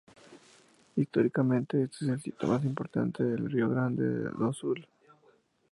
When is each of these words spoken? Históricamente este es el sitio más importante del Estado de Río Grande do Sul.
Históricamente 0.95 1.83
este 1.83 2.05
es 2.05 2.09
el 2.09 2.21
sitio 2.23 2.47
más 2.47 2.65
importante 2.65 3.23
del 3.23 3.33
Estado 3.33 3.49
de 3.49 3.53
Río 3.55 3.69
Grande 3.69 4.05
do 4.39 4.49
Sul. 4.51 4.79